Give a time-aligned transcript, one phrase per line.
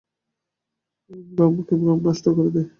[1.35, 1.73] ভ্রমই ভ্রমকে
[2.05, 2.67] নষ্ট করে দেয়।